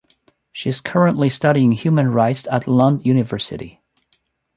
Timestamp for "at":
2.51-2.67